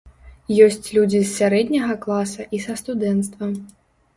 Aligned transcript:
Ёсць 0.67 0.87
людзі 0.95 1.21
з 1.25 1.27
сярэдняга 1.33 1.99
класа 2.07 2.47
і 2.59 2.63
са 2.65 2.79
студэнцтва. 2.83 3.53